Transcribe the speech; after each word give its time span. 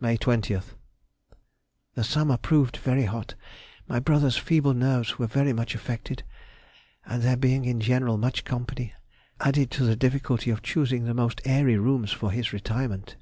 May 0.00 0.18
20th. 0.18 0.74
The 1.94 2.02
summer 2.02 2.36
proved 2.36 2.78
very 2.78 3.04
hot; 3.04 3.36
my 3.86 4.00
brother's 4.00 4.36
feeble 4.36 4.74
nerves 4.74 5.20
were 5.20 5.28
very 5.28 5.52
much 5.52 5.72
affected, 5.72 6.24
and 7.06 7.22
there 7.22 7.36
being 7.36 7.64
in 7.64 7.80
general 7.80 8.18
much 8.18 8.44
company, 8.44 8.94
added 9.38 9.70
to 9.70 9.84
the 9.84 9.94
difficulty 9.94 10.50
of 10.50 10.62
choosing 10.62 11.04
the 11.04 11.14
most 11.14 11.40
airy 11.44 11.78
rooms 11.78 12.10
for 12.10 12.32
his 12.32 12.52
retirement. 12.52 13.14